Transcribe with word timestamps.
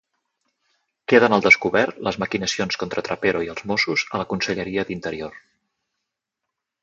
Queden 1.11 1.35
al 1.35 1.43
descobert 1.47 1.99
les 2.07 2.17
maquinacions 2.23 2.79
contra 2.83 3.03
Trapero 3.09 3.43
i 3.47 3.49
els 3.55 3.65
Mossos 3.73 4.05
a 4.17 4.21
la 4.21 4.27
Conselleria 4.33 4.87
d'Interior. 4.89 5.37